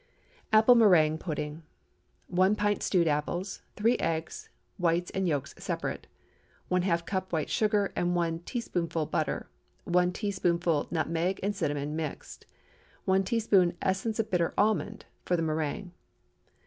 [0.51, 1.61] APPLE MÉRINGUE PUDDING.
[2.27, 3.61] 1 pint stewed apples.
[3.75, 6.07] 3 eggs—whites and yolks separate.
[6.71, 9.47] ½ cup white sugar, and one teaspoonful butter.
[9.83, 12.47] 1 teaspoonful nutmeg and cinnamon mixed.
[13.05, 15.91] 1 teaspoonful essence bitter almond (for the méringue.)